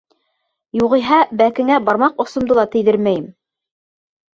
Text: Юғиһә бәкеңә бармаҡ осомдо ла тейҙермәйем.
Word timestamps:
Юғиһә 0.79 1.21
бәкеңә 1.43 1.79
бармаҡ 1.91 2.27
осомдо 2.27 2.61
ла 2.63 2.67
тейҙермәйем. 2.77 3.33